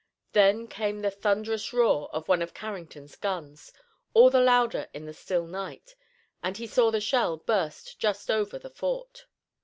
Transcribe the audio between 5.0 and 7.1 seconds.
the still night, and he saw the